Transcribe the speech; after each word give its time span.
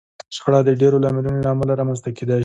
شخړه 0.35 0.59
د 0.67 0.69
ډېرو 0.81 1.01
لاملونو 1.03 1.43
له 1.45 1.49
امله 1.53 1.73
رامنځته 1.79 2.09
کېدای 2.17 2.39
شي. 2.39 2.39